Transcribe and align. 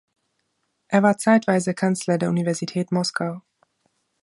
Er 0.87 1.03
war 1.03 1.19
zeitweise 1.19 1.75
Kanzler 1.75 2.17
der 2.17 2.31
Universität 2.31 2.91
Moskau. 2.91 3.43